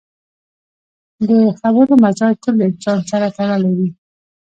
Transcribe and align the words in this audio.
د 1.27 1.29
خبرو 1.59 1.93
مزاج 2.03 2.35
تل 2.43 2.53
د 2.59 2.61
انسان 2.69 2.99
سره 3.11 3.27
تړلی 3.37 3.71
وي 3.77 3.89